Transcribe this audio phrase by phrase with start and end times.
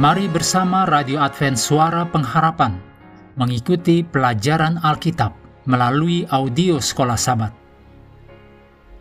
[0.00, 2.80] Mari bersama Radio Advent Suara Pengharapan
[3.36, 5.36] mengikuti pelajaran Alkitab
[5.68, 7.52] melalui audio Sekolah Sabat.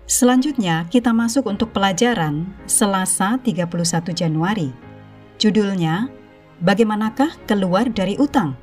[0.03, 3.71] Selanjutnya kita masuk untuk pelajaran Selasa 31
[4.11, 4.75] Januari.
[5.39, 6.11] Judulnya,
[6.59, 8.59] Bagaimanakah keluar dari utang?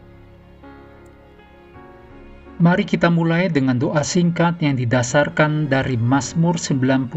[2.60, 7.09] Mari kita mulai dengan doa singkat yang didasarkan dari Mazmur 90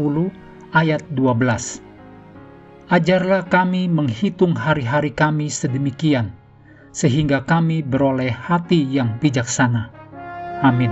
[0.72, 1.89] ayat 12.
[2.90, 6.34] Ajarlah kami menghitung hari-hari kami sedemikian,
[6.90, 9.94] sehingga kami beroleh hati yang bijaksana.
[10.66, 10.90] Amin.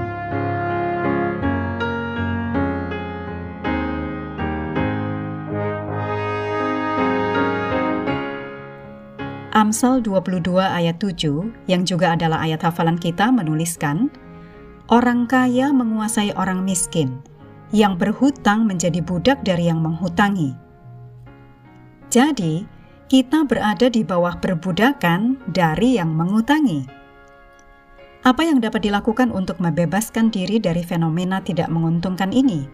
[9.50, 14.06] Amsal 22 ayat 7 yang juga adalah ayat hafalan kita menuliskan,
[14.86, 17.18] Orang kaya menguasai orang miskin,
[17.74, 20.67] yang berhutang menjadi budak dari yang menghutangi.
[22.08, 22.64] Jadi,
[23.08, 26.84] kita berada di bawah perbudakan dari yang mengutangi.
[28.24, 32.68] Apa yang dapat dilakukan untuk membebaskan diri dari fenomena tidak menguntungkan ini?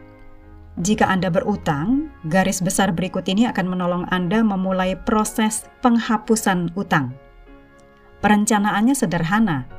[0.74, 7.14] Jika Anda berutang, garis besar berikut ini akan menolong Anda memulai proses penghapusan utang.
[8.18, 9.70] Perencanaannya sederhana,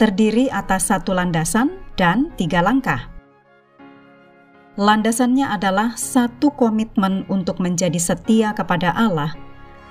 [0.00, 3.09] terdiri atas satu landasan dan tiga langkah.
[4.78, 9.34] Landasannya adalah satu komitmen untuk menjadi setia kepada Allah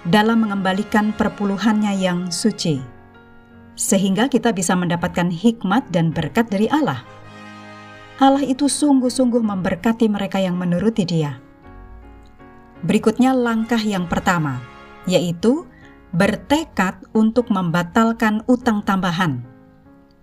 [0.08, 2.80] dalam mengembalikan perpuluhannya yang suci,
[3.76, 7.04] sehingga kita bisa mendapatkan hikmat dan berkat dari Allah.
[8.20, 11.40] Allah itu sungguh-sungguh memberkati mereka yang menuruti Dia.
[12.84, 14.64] Berikutnya, langkah yang pertama
[15.08, 15.68] yaitu
[16.16, 19.44] bertekad untuk membatalkan utang tambahan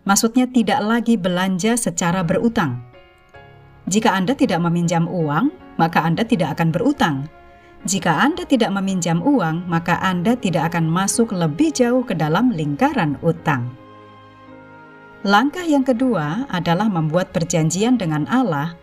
[0.07, 2.81] maksudnya tidak lagi belanja secara berutang.
[3.87, 7.17] Jika Anda tidak meminjam uang, maka Anda tidak akan berutang.
[7.87, 13.15] Jika Anda tidak meminjam uang, maka Anda tidak akan masuk lebih jauh ke dalam lingkaran
[13.23, 13.71] utang.
[15.23, 18.75] Langkah yang kedua adalah membuat perjanjian dengan Allah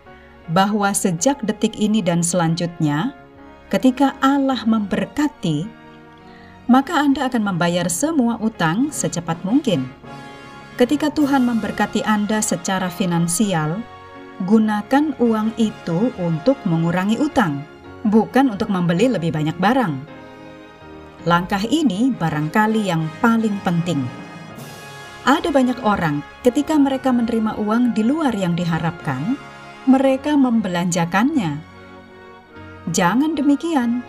[0.48, 3.12] bahwa sejak detik ini dan selanjutnya,
[3.68, 5.68] ketika Allah memberkati,
[6.72, 9.84] maka Anda akan membayar semua utang secepat mungkin.
[10.80, 13.84] Ketika Tuhan memberkati Anda secara finansial,
[14.42, 17.62] gunakan uang itu untuk mengurangi utang,
[18.10, 19.94] bukan untuk membeli lebih banyak barang.
[21.30, 24.02] Langkah ini barangkali yang paling penting.
[25.24, 29.40] Ada banyak orang, ketika mereka menerima uang di luar yang diharapkan,
[29.88, 31.64] mereka membelanjakannya.
[32.92, 34.04] Jangan demikian.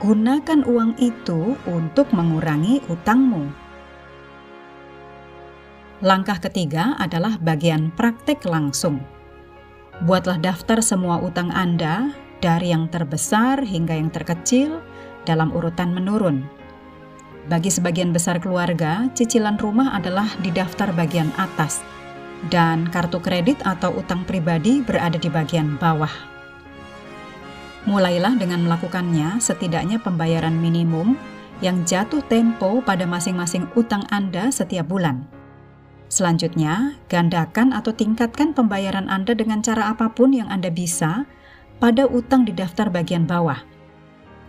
[0.00, 3.52] Gunakan uang itu untuk mengurangi utangmu.
[6.00, 9.19] Langkah ketiga adalah bagian praktek langsung.
[10.00, 14.80] Buatlah daftar semua utang Anda dari yang terbesar hingga yang terkecil
[15.28, 16.40] dalam urutan menurun.
[17.52, 21.84] Bagi sebagian besar keluarga, cicilan rumah adalah di daftar bagian atas
[22.48, 26.12] dan kartu kredit atau utang pribadi berada di bagian bawah.
[27.84, 31.12] Mulailah dengan melakukannya setidaknya pembayaran minimum
[31.60, 35.39] yang jatuh tempo pada masing-masing utang Anda setiap bulan.
[36.10, 41.22] Selanjutnya, gandakan atau tingkatkan pembayaran Anda dengan cara apa pun yang Anda bisa
[41.78, 43.62] pada utang di daftar bagian bawah.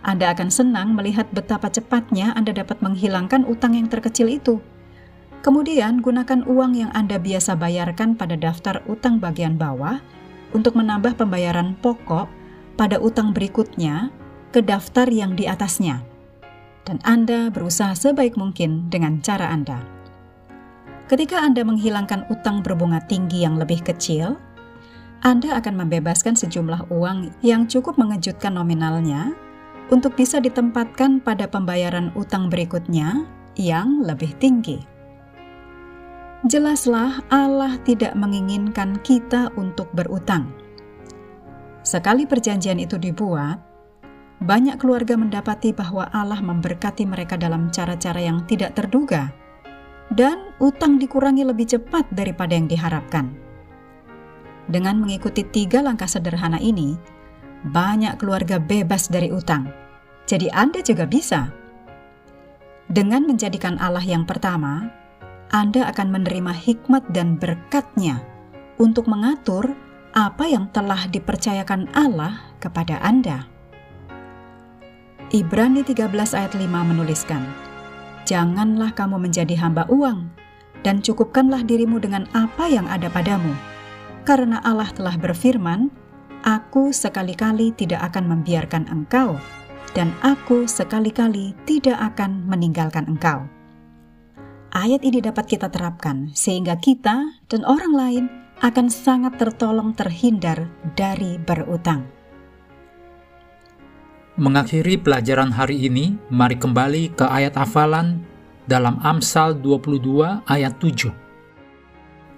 [0.01, 4.57] Anda akan senang melihat betapa cepatnya Anda dapat menghilangkan utang yang terkecil itu.
[5.45, 10.01] Kemudian, gunakan uang yang Anda biasa bayarkan pada daftar utang bagian bawah
[10.57, 12.25] untuk menambah pembayaran pokok
[12.73, 14.09] pada utang berikutnya
[14.49, 16.01] ke daftar yang di atasnya.
[16.89, 20.00] Dan Anda berusaha sebaik mungkin dengan cara Anda.
[21.11, 24.40] Ketika Anda menghilangkan utang berbunga tinggi yang lebih kecil,
[25.28, 29.35] Anda akan membebaskan sejumlah uang yang cukup mengejutkan nominalnya
[29.91, 33.28] untuk bisa ditempatkan pada pembayaran utang berikutnya
[33.59, 34.79] yang lebih tinggi.
[36.47, 40.47] Jelaslah Allah tidak menginginkan kita untuk berutang.
[41.84, 43.59] Sekali perjanjian itu dibuat,
[44.40, 49.41] banyak keluarga mendapati bahwa Allah memberkati mereka dalam cara-cara yang tidak terduga
[50.11, 53.31] dan utang dikurangi lebih cepat daripada yang diharapkan.
[54.67, 56.96] Dengan mengikuti tiga langkah sederhana ini,
[57.72, 59.72] banyak keluarga bebas dari utang.
[60.28, 61.49] Jadi Anda juga bisa.
[62.91, 64.91] Dengan menjadikan Allah yang pertama,
[65.52, 68.19] Anda akan menerima hikmat dan berkatnya
[68.79, 69.75] untuk mengatur
[70.11, 73.47] apa yang telah dipercayakan Allah kepada Anda.
[75.31, 77.47] Ibrani 13 ayat 5 menuliskan,
[78.26, 80.29] Janganlah kamu menjadi hamba uang,
[80.82, 83.53] dan cukupkanlah dirimu dengan apa yang ada padamu.
[84.26, 85.90] Karena Allah telah berfirman,
[86.41, 89.38] Aku sekali-kali tidak akan membiarkan engkau,
[89.94, 93.46] dan aku sekali-kali tidak akan meninggalkan engkau.
[94.72, 98.26] Ayat ini dapat kita terapkan sehingga kita dan orang lain
[98.64, 102.21] akan sangat tertolong terhindar dari berutang.
[104.39, 108.23] Mengakhiri pelajaran hari ini, mari kembali ke ayat hafalan
[108.63, 111.11] dalam Amsal 22 ayat 7.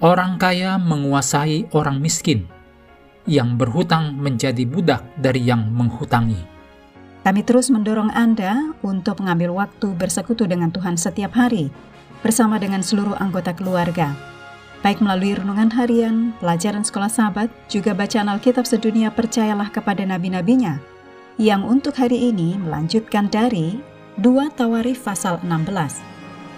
[0.01, 2.49] Orang kaya menguasai orang miskin,
[3.29, 6.41] yang berhutang menjadi budak dari yang menghutangi.
[7.21, 11.69] Kami terus mendorong Anda untuk mengambil waktu bersekutu dengan Tuhan setiap hari,
[12.25, 14.17] bersama dengan seluruh anggota keluarga,
[14.81, 20.81] baik melalui renungan harian, pelajaran sekolah sahabat, juga bacaan Alkitab sedunia percayalah kepada nabi-nabinya,
[21.41, 23.81] yang untuk hari ini melanjutkan dari
[24.21, 25.97] 2 Tawarif pasal 16.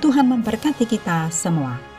[0.03, 1.94] Tuhan memberkati kita semua.